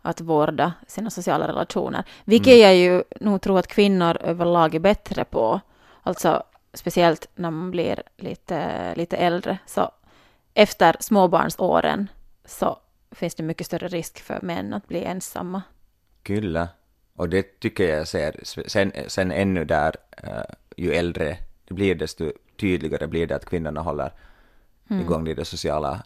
[0.01, 2.03] att vårda sina sociala relationer.
[2.25, 5.59] Vilket jag ju nog tror att kvinnor överlag är bättre på.
[6.03, 9.57] Alltså speciellt när man blir lite, lite äldre.
[9.65, 9.91] Så
[10.53, 12.07] efter småbarnsåren
[12.45, 12.79] så
[13.11, 15.61] finns det mycket större risk för män att bli ensamma.
[16.23, 16.67] Kyllä.
[17.13, 22.31] Och det tycker jag ser, sen, sen ännu där, eh, ju äldre det blir, desto
[22.59, 24.11] tydligare blir det att kvinnorna håller
[24.89, 26.03] igång de där sociala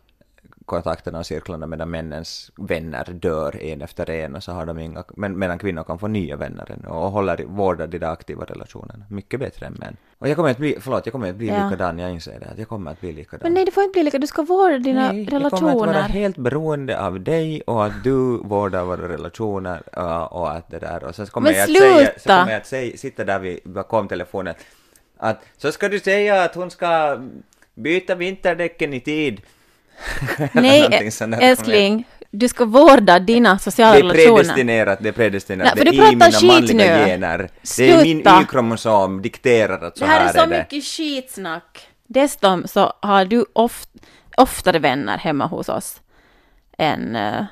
[0.65, 5.03] kontakterna och cirklarna medan männens vänner dör en efter en och så har de inga,
[5.15, 9.05] men, medan kvinnor kan få nya vänner ännu och håller, vårdar de där aktiva relationerna.
[9.09, 9.97] Mycket bättre än män.
[10.19, 11.65] Och jag kommer att bli, förlåt, jag kommer att bli Ja.
[11.65, 13.39] likadan, jag inser det, att jag kommer att bli likadan.
[13.43, 14.17] Men nej, det får inte bli lika.
[14.17, 16.09] Du ska vårda dina Nej, jag kommer att vara relationer.
[16.09, 21.03] helt beroende av dig och att du vårdar våra relationer uh, och att det där
[21.03, 22.39] och sen kommer Men jag att säga, så sluta!
[22.39, 24.55] kommer jag att säga, sitta där vid bakom telefonen
[25.17, 27.17] att så ska du säga att hon ska
[27.75, 29.41] byta vinterdäcken i tid.
[30.53, 32.07] Nej, älskling.
[32.31, 34.35] Du ska vårda dina sociala Det är relationer.
[34.35, 35.75] predestinerat, det är predestinerat.
[35.75, 37.05] Nej, för det du är i mina manliga nu.
[37.05, 37.49] gener.
[37.77, 38.19] Det är min.
[38.19, 40.57] Y-kromosom dikterar att så Det här här är så är det.
[40.57, 41.87] mycket skitsnack.
[42.07, 43.83] Dessutom så har du of,
[44.37, 46.01] oftare vänner hemma hos oss
[46.77, 47.45] än, äh,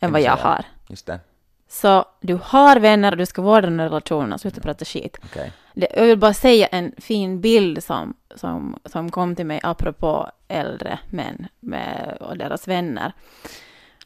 [0.00, 0.64] än vad jag har.
[0.88, 1.20] Just det,
[1.68, 5.18] Så du har vänner och du ska vårda dina relationer, sluta prata skit.
[5.24, 5.52] okej.
[5.74, 10.30] Det, jag vill bara säga en fin bild som, som, som kom till mig apropå
[10.48, 13.12] äldre män med, och deras vänner.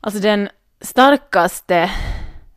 [0.00, 0.48] Alltså den
[0.80, 1.90] starkaste,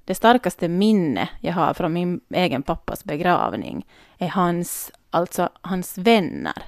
[0.05, 3.85] det starkaste minne jag har från min egen pappas begravning
[4.17, 6.63] är hans, alltså hans vänner.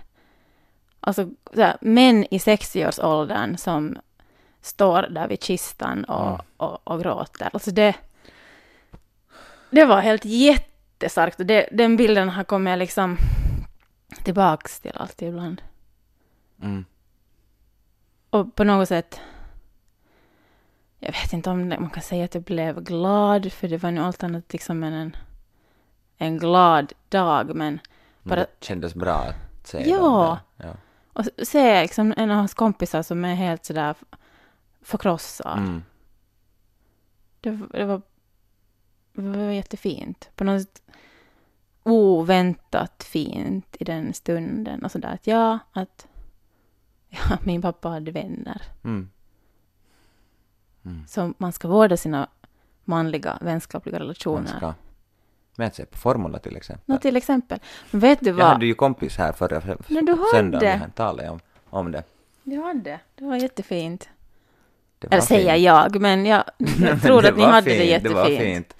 [1.00, 3.97] Alltså så här, män i 60-årsåldern som
[4.62, 6.41] står där vid kistan och, Mm.
[6.58, 7.50] och, och gråter.
[7.54, 7.93] Alltså det,
[9.69, 13.17] det var helt jättestarkt och det, den bilden har kommit liksom
[14.23, 15.62] tillbaks till alltid ibland.
[16.62, 16.86] Mm.
[18.30, 19.19] Och på något sätt,
[20.99, 23.91] jag vet inte om det, man kan säga att jag blev glad, för det var
[23.91, 25.15] nu allt annat liksom än en,
[26.17, 27.80] en glad dag, men
[28.23, 30.39] Men Bara- det kändes bra att se Ja.
[30.58, 30.73] Ja.
[31.13, 33.95] och se liksom en av hans kompisar som är helt sådär
[34.82, 35.58] förkrossad.
[35.60, 35.84] Mm.
[37.41, 38.01] Det, det, var,
[39.21, 40.30] det var jättefint.
[40.36, 40.82] På något
[41.84, 44.86] oväntat fint i den stunden.
[44.86, 46.08] Och sådär att ja, att
[47.10, 48.62] ja, min pappa hade vänner.
[48.84, 49.10] Mm.
[51.08, 52.30] Så man ska vårda sina
[52.84, 54.47] manliga vänskapliga Man relationer.
[54.58, 54.73] ska
[55.56, 56.84] med sig på Formula till exempel.
[56.86, 57.60] Nå, till exempel.
[57.91, 58.45] Vet du Jag vad?
[58.47, 60.25] hade ju kompis här förra Men du hade.
[60.32, 62.03] söndagen, vi hann tala om, om det.
[62.43, 62.99] Du hade.
[63.15, 64.10] Det var jättefint.
[64.99, 65.63] det var Eller säger fint.
[65.65, 66.43] jag, men jag,
[66.82, 68.15] jag tror att ni hade fint, det jättefint.
[68.15, 68.75] Det var fint.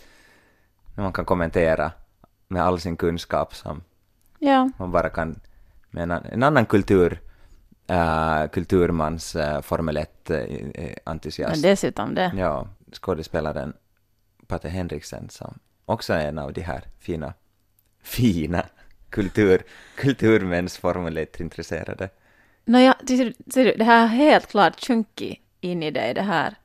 [0.97, 1.91] När man kan kommentera
[2.47, 3.83] med all sin kunskap som
[4.39, 4.69] Ja.
[4.79, 5.39] man bara kan
[5.89, 7.21] med en, en annan kultur,
[7.88, 11.51] äh, kulturmans äh, Formel 1-entusiast.
[11.51, 12.31] Men dessutom det.
[12.36, 13.73] Ja, skådespelaren
[14.47, 17.33] Patte Henriksen som också är en av de här fina,
[18.03, 18.65] fina
[19.10, 19.63] kultur,
[19.95, 22.10] kulturmäns Formel 1-intresserade.
[22.65, 26.55] Nåja, ser, ser du, det här är helt klart chunky in i dig, det här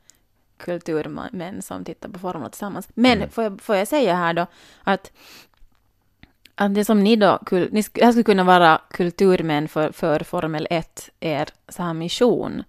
[0.62, 2.88] kulturmän som tittar på Formel tillsammans.
[2.94, 3.30] Men Mm.
[3.30, 4.46] får, jag, får jag säga här då
[4.84, 5.12] att,
[6.54, 10.20] att det som ni då, ni, sk- det här skulle kunna vara kulturmän för, för
[10.20, 12.62] Formel 1, er så här mission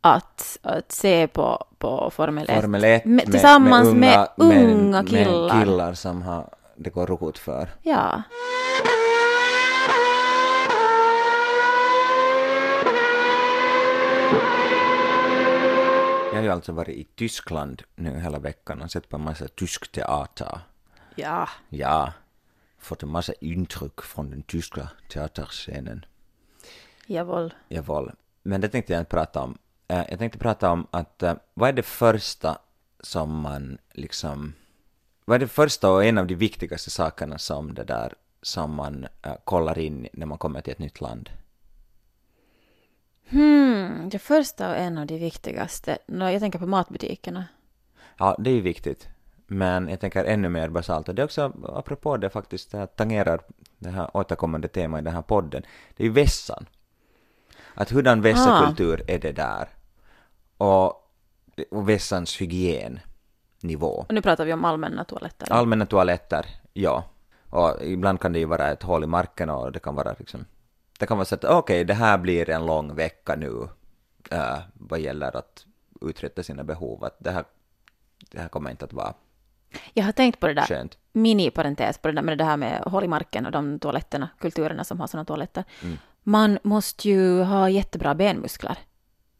[0.00, 2.60] att, att se på, på Formel 1.
[2.60, 5.54] Formel 1 med, tillsammans med unga, med, killar.
[5.54, 7.68] Med killar som har, det går rot för.
[7.82, 8.22] Ja.
[16.36, 19.48] Jag har ju alltså varit i Tyskland nu hela veckan och sett på en massa
[19.48, 20.60] tysk teater.
[21.14, 21.48] Ja.
[21.68, 22.12] Ja,
[22.78, 26.04] fått en massa intryck från den tyska teaterscenen.
[27.06, 27.54] Jawohl.
[27.68, 28.12] Jawohl.
[28.42, 29.58] Men det tänkte jag inte prata om.
[29.88, 32.58] Eh, Jag tänkte prata om att eh, vad är det första
[33.00, 34.52] som man liksom...
[35.24, 39.06] Vad är det första och en av de viktigaste sakerna som det där som man
[39.22, 41.30] eh, kollar in när man kommer till ett nytt land?
[43.28, 47.44] Hmm, det första och en av de viktigaste, jag tänker på matbutikerna.
[48.18, 49.08] Ja, det är ju viktigt.
[49.46, 52.86] Men jag tänker ännu mer basalt, och det är också apropå det faktiskt, det här
[52.86, 53.40] tangerar
[53.78, 55.62] det här återkommande temat i den här podden,
[55.96, 56.66] det är ju vässan.
[57.74, 59.68] Att hurdan vässakultur är det där?
[60.56, 60.86] Och,
[61.70, 64.04] och vässans hygiennivå.
[64.08, 65.52] Och nu pratar vi om allmänna toaletter.
[65.52, 67.04] Allmänna toaletter, ja.
[67.50, 70.44] Och ibland kan det ju vara ett hål i marken och det kan vara liksom,
[70.98, 73.68] det kan vara så att okej, det här blir en lång vecka nu
[74.30, 75.66] äh, vad gäller att
[76.00, 77.44] uträtta sina behov, att det här,
[78.30, 79.14] det här kommer inte att vara
[79.94, 80.98] Jag har tänkt på det där, skönt.
[81.12, 84.84] mini-parentes på det där med det här med hål i marken och de toaletterna, kulturerna
[84.84, 85.64] som har sådana toaletter.
[85.82, 85.98] Mm.
[86.22, 88.78] Man måste ju ha jättebra benmuskler.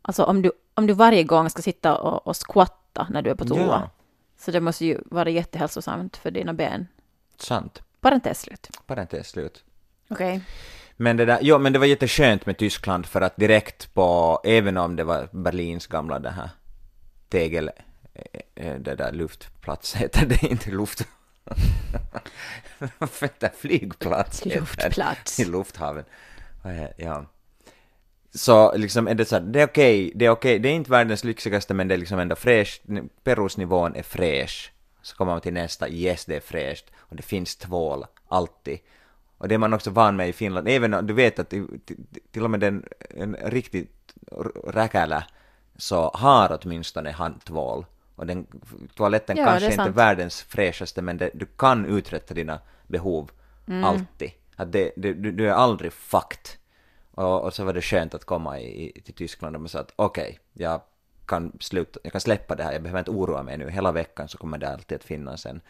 [0.02, 3.34] Alltså om du, om du varje gång ska sitta och, och squatta när du är
[3.34, 3.58] på toa.
[3.58, 3.90] Ja.
[4.38, 6.86] Så det måste ju vara jättehälsosamt för dina ben.
[7.36, 7.82] Sant.
[8.00, 8.70] Parentes slut.
[8.86, 9.64] Parentes slut.
[10.08, 10.44] Okej.
[10.96, 14.76] Men det där, jo, men det var jätteskönt med Tyskland för att direkt på, även
[14.76, 16.50] om det var Berlins gamla det här
[17.28, 17.70] tegel,
[18.14, 21.06] eh, eh, det där luftplats heter det inte luft.
[22.98, 24.44] Vad heter flygplats?
[24.44, 25.40] Luftplats.
[25.40, 26.04] I lufthaven.
[26.96, 27.26] Ja.
[28.34, 30.90] så liksom är det så här, det är okej, det är okej, det är inte
[30.90, 32.82] världens lyxigaste men det är liksom ändå fräscht,
[33.24, 34.72] Perusnivån är fräsch.
[35.02, 38.78] Så kommer man till nästa, yes det är fräscht, och det finns tvål, alltid.
[39.38, 41.80] Och det är man också van med i Finland, även om du vet att till,
[42.30, 44.14] till och med den, en riktigt
[44.66, 45.24] räkälä
[45.76, 47.86] så har åtminstone handtvål.
[48.14, 48.46] Och den
[48.94, 53.30] toaletten Ja, kanske inte är världens fräschaste men det, du kan uträtta dina behov
[53.68, 53.84] Mm.
[53.84, 54.30] alltid.
[54.56, 56.50] Att det, det, du, du är aldrig fucked.
[57.10, 59.92] Och, och så var det skönt att komma i, till Tyskland och man sa att
[59.96, 60.80] okej, jag,
[61.26, 63.70] kan sluta, jag kan släppa det här, jag behöver inte oroa mig nu.
[63.70, 65.60] Hela veckan så kommer det alltid att finnas en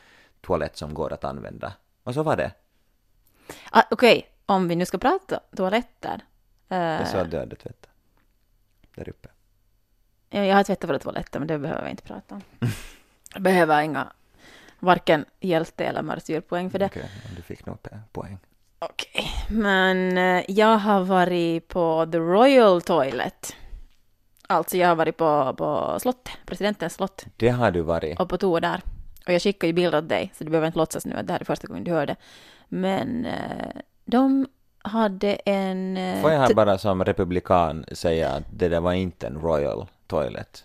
[0.40, 1.72] toalett som går att använda.
[2.02, 2.50] Och så var det.
[3.70, 6.20] Ah, Okej, om vi nu ska prata toaletter.
[6.68, 7.88] eh, Jag såg dödet tvätta.
[8.94, 9.28] Där uppe.
[10.30, 12.42] Ja, jag har tvättat våra toaletter, men det behöver vi inte prata om.
[13.32, 14.12] Jag behöver inga,
[14.78, 16.86] varken hjälte eller martyrpoäng för det.
[16.86, 18.38] Okej, om du fick nog pe- poäng.
[18.78, 23.56] Okej, men eh, jag har varit på The Royal Toilet.
[24.46, 28.20] Alltså jag har varit på, på slottet, presidentens slott, Det har du varit.
[28.20, 28.80] och på toa där.
[29.26, 31.32] Och jag skickar ju bilder åt dig, så du behöver inte låtsas nu att det
[31.32, 32.16] här är första gången du hör det.
[32.68, 34.46] Men eh, de
[34.82, 35.96] hade en...
[35.96, 39.86] eh, Får jag här bara som republikan säga att det där var inte en royal
[40.06, 40.64] toilet.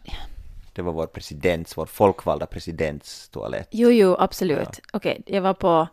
[0.73, 3.67] Det var vår presidents, vår folkvalda presidents toalett.
[3.71, 4.79] Jo, jo, absolut.
[4.93, 5.87] Okej, jag var på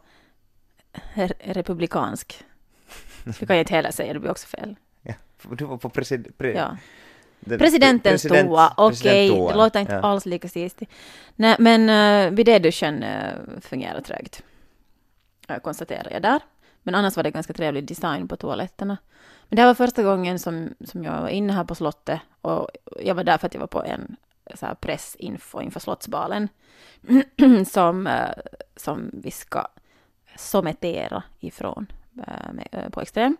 [1.14, 2.44] re- republikansk.
[3.24, 4.74] Det kan jag inte heller säga, det blir också fel.
[5.02, 5.14] Ja,
[5.58, 6.76] du var på presid, pre, Ja.
[7.40, 9.52] den- Presidentens president- toa, okej, presidenttoan.
[9.52, 10.00] det låter inte Ja.
[10.00, 10.80] alls lika sist.
[11.36, 14.42] Nej, men uh, bidéduschen uh, fungerar trögt.
[15.50, 16.40] Uh, konstaterar jag där.
[16.82, 18.96] Men annars var det ganska trevlig design på toaletterna.
[19.48, 22.68] Men det här var första gången som, som jag var inne här på slottet och
[23.02, 24.16] jag var där för att jag var på en
[24.54, 26.48] så här pressinfo inför slottsbalen
[27.66, 28.30] som, eh,
[28.76, 29.66] som vi ska
[30.36, 31.86] sommetera ifrån
[32.26, 33.36] eh, eh, på Extrem.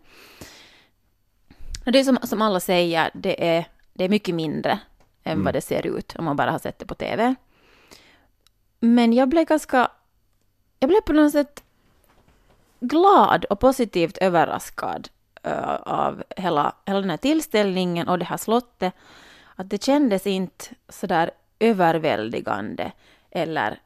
[1.84, 4.78] Det är som, som alla säger, det är, det är mycket mindre
[5.22, 5.44] än Mm.
[5.44, 7.34] vad det ser ut om man bara har sett det på TV.
[8.80, 9.90] Men jag blev ganska...
[10.78, 11.64] Jag blev på något sätt
[12.80, 15.08] glad och positivt överraskad
[15.42, 18.94] eh, av hela, hela den här tillställningen och det här slottet.
[19.56, 22.92] Att det kändes inte sådär överväldigande
[23.30, 23.80] eller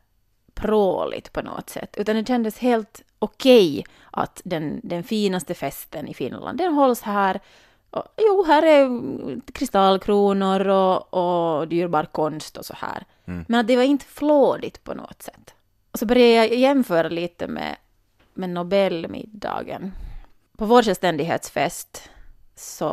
[0.55, 6.15] pråligt på något sätt, utan det kändes helt okej att den, den finaste festen i
[6.15, 7.41] Finland, den hålls här.
[7.91, 8.89] Och, jo, här är
[9.53, 13.05] kristallkronor och, och dyrbar konst och så här.
[13.49, 15.55] Men att det var inte flådigt på något sätt.
[15.93, 17.77] Och så började jag jämföra lite med,
[18.35, 19.93] med Nobelmiddagen.
[20.57, 22.11] På vår självständighetsfest
[22.55, 22.87] så,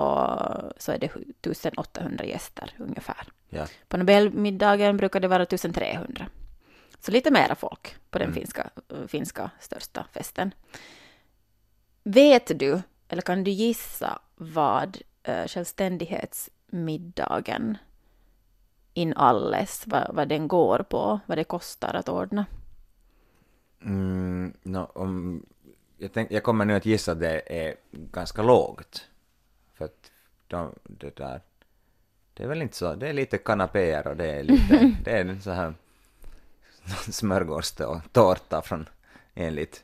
[0.77, 3.27] så är det 1800 gäster ungefär.
[3.49, 3.67] Ja.
[3.87, 6.25] På Nobelmiddagen brukar det vara 1300.
[6.99, 8.69] Så lite mera folk på den finska,
[9.07, 10.53] finska största festen.
[12.03, 14.97] Vet du, eller kan du gissa vad
[15.29, 17.77] uh, självständighetsmiddagen
[18.93, 22.45] in alles, vad, vad den går på, vad det kostar att ordna?
[23.81, 25.45] Mm, no, om,
[25.97, 29.07] jag, tänk, jag kommer nu att gissa att det är ganska lågt.
[29.73, 30.11] För att
[30.47, 31.41] de, det där,
[32.33, 35.39] det är väl inte så, det är lite kanapéer och det är lite, det är
[35.39, 35.73] så här
[37.11, 38.89] smörgås och tårta från
[39.35, 39.83] enligt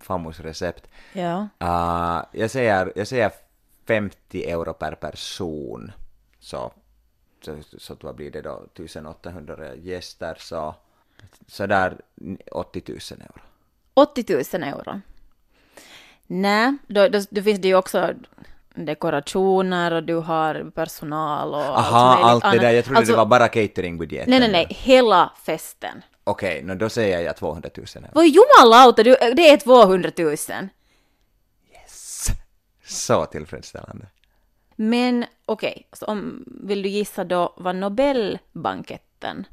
[0.00, 0.88] Famus recept.
[1.12, 1.48] Ja.
[1.62, 3.32] Uh, jag, säger, jag säger
[3.86, 5.92] 50 euro per person.
[6.40, 6.72] Så,
[7.40, 8.66] så, så vad blir det då?
[8.74, 10.74] 1800 gäster så,
[11.46, 12.00] så där
[12.52, 13.40] 80 000 euro.
[13.94, 14.24] 80
[14.58, 15.00] 000 euro.
[16.26, 18.14] Nej, då, då, då finns det ju också
[18.74, 22.60] dekorationer och du har personal och Aha, möjligt allt det annat.
[22.60, 22.70] där.
[22.70, 24.30] Jag trodde Alltså, det var bara cateringbudgeten.
[24.30, 26.02] Nej, nej, nej, hela festen.
[26.24, 28.08] Okej, no, då säger jag 200 000 euro.
[28.14, 30.36] Vad jumalauta, det är 200 000.
[32.84, 34.06] Så tillfredsställande.
[34.76, 39.46] Men okej, om, vill du gissa då vad Nobelbanketten,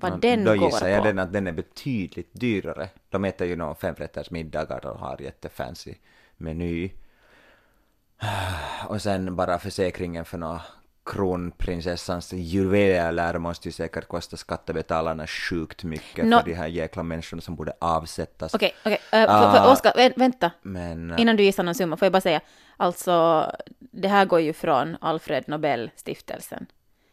[0.00, 2.88] vad Nå, den då går gissar jag den att den är betydligt dyrare.
[3.08, 5.94] De äter ju några femrätters middagar och har jättefancy
[6.36, 6.90] meny.
[8.88, 10.60] Och sen bara försäkringen för några
[11.04, 17.42] kronprinsessans juveler måste ju säkert kosta skattebetalarna sjukt mycket Nå- för de här jäkla människorna
[17.42, 18.54] som borde avsättas.
[18.54, 19.72] Okej, okej, äh, för, för Ah.
[19.72, 20.50] Oskar, vä- vänta.
[20.62, 21.18] Men...
[21.18, 22.40] Innan du gissar någon summa får jag bara säga,
[22.76, 23.46] alltså
[23.78, 26.66] det här går ju från Alfred Nobel-stiftelsen.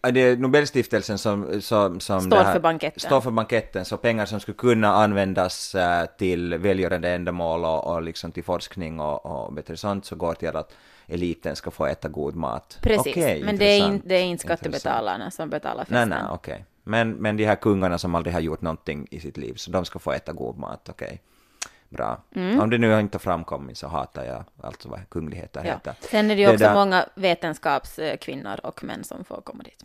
[0.08, 3.00] Ja, Det är Nobelstiftelsen som, som, som Står det här, för banketten.
[3.00, 8.02] Står för banketten, så pengar som skulle kunna användas äh, till välgörande ändamål och, och
[8.02, 10.74] liksom till forskning och, och bättre sånt, så går till att
[11.08, 12.78] eliten ska få äta god mat.
[12.82, 14.60] Precis, Okej, men det är, intressant, inte, det är inte intressant.
[14.60, 16.10] skattebetalarna som betalar Nej, festen.
[16.10, 16.66] nej, okej.
[16.84, 19.86] Men, men de här kungarna som aldrig har gjort någonting i sitt liv, så de
[19.86, 21.22] ska få äta god mat, okej.
[21.90, 22.22] bra.
[22.36, 25.74] Om det nu inte har framkommit så hatar jag alltså vad kungligheter Ja.
[25.74, 25.94] heter.
[26.02, 29.84] Sen är det ju Det också där- många vetenskapskvinnor och män som får komma dit.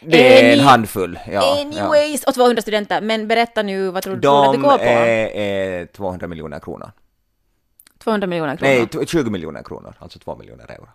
[0.00, 1.18] Det är en handfull.
[1.26, 1.60] Ja, ja.
[1.60, 3.00] Anyways, och 200 studenter.
[3.00, 4.84] Men berätta nu, vad tror du tror du att det De går på?
[4.84, 6.92] är, är 200 miljoner kronor.
[7.98, 8.72] 200 miljoner kronor.
[8.74, 10.88] Nej, t- 20 miljoner kronor, alltså 2 miljoner euro.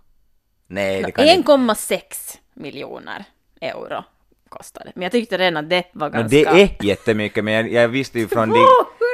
[0.67, 1.51] Nej, det kan inte.
[1.51, 3.25] 1,6 miljoner
[3.61, 4.03] euro
[4.49, 4.91] kostar det.
[4.95, 6.37] Men jag tyckte redan att det var No, ganska...
[6.53, 8.49] det är jättemycket, men jag, jag visste ju från...
[8.49, 8.65] De,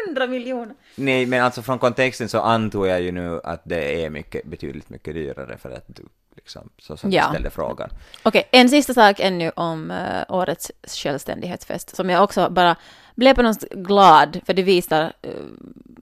[0.05, 0.75] 200 miljoner!
[0.95, 4.89] nej, men alltså från kontexten så antog jag ju nu att det är mycket, betydligt
[4.89, 6.03] mycket dyrare för att du
[6.49, 7.23] liksom, så som Ja.
[7.23, 7.89] du ställde frågan.
[8.23, 12.75] Okej, en sista sak ännu om uh, årets självständighetsfest, som jag också bara
[13.15, 15.33] blev på något glad, för det visar uh,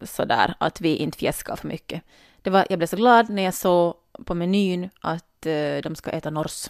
[0.05, 2.01] sådär att vi inte fjäskar för mycket.
[2.41, 3.93] Det var, jag blev så glad när jag såg
[4.25, 6.69] på menyn att uh, de ska äta nors.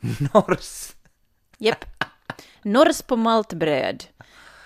[0.34, 0.92] Nors!
[1.58, 1.84] Japp.
[2.62, 4.04] Nors på maltbröd.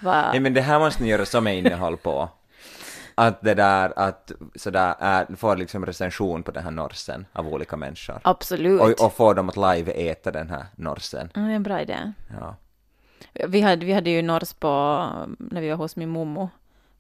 [0.01, 2.29] Var, Nej men det här måste ni göra som innehåll på.
[3.27, 7.77] Att det där, att sådär, är, får liksom recension på den här norsen av olika
[7.77, 8.21] människor.
[8.23, 8.81] absolut.
[8.81, 11.31] Och, och få dem att live äta den här norsen.
[11.35, 12.13] Mm, det är en bra idé.
[12.41, 12.57] Ja.
[13.33, 14.69] Vi hade, vi hade ju nors på,
[15.39, 16.51] när vi var hos min mommo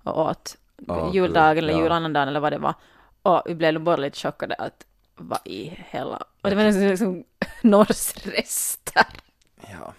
[0.02, 0.56] och åt
[0.88, 1.82] Åh, juldagen eller ja.
[1.82, 2.74] julannandagen eller vad det var.
[3.22, 6.16] Och vi blev bara lite chockade att vad i hela...
[6.42, 7.24] Och det var liksom, liksom
[7.62, 9.06] norsrester.
[9.70, 9.92] ja.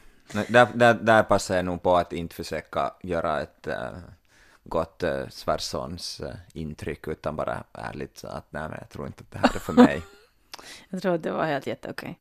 [0.47, 3.89] Där, där, där passar jag nog på att inte försöka göra ett äh,
[4.63, 9.21] gott äh, Sverssons äh, intryck utan bara ärligt så att nej men jag tror inte
[9.23, 10.01] att det här är för mig.
[10.89, 12.19] Jag tror att det var helt jätteokej.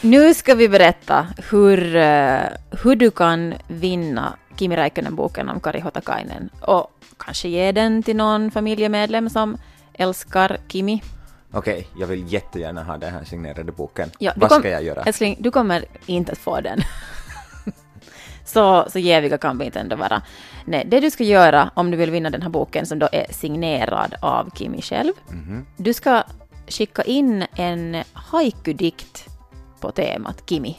[0.00, 2.40] Nu ska vi berätta hur, eh,
[2.82, 8.50] hur du kan vinna Kimi Räikkönen-boken om Kari Hotakainen och kanske ge den till någon
[8.50, 9.56] familjemedlem som
[9.92, 11.02] älskar Kimi.
[11.52, 14.10] Okej, jag vill jättegärna ha den här signerade boken.
[14.18, 15.02] Ja, Vad kom- ska jag göra?
[15.02, 16.78] Älskling, du kommer inte att få den.
[18.44, 20.22] så, så jäviga kan vi inte ändå vara.
[20.64, 23.26] Nej, det du ska göra om du vill vinna den här boken som då är
[23.32, 25.12] signerad av Kimi själv.
[25.28, 25.66] Mhm.
[25.76, 26.22] Du ska
[26.68, 29.28] skicka in en haiku-dikt
[29.80, 30.78] på temat Kimi.